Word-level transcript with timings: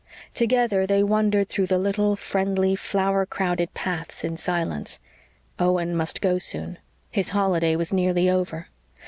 Together 0.33 0.87
they 0.87 1.03
wandered 1.03 1.47
through 1.47 1.67
the 1.67 1.77
little, 1.77 2.15
friendly, 2.15 2.75
flower 2.75 3.23
crowded 3.23 3.71
paths 3.75 4.23
in 4.23 4.35
silence. 4.35 4.99
Owen 5.59 5.95
must 5.95 6.21
go 6.21 6.39
soon. 6.39 6.79
His 7.11 7.29
holiday 7.29 7.75
was 7.75 7.93
nearly 7.93 8.27
over. 8.27 8.69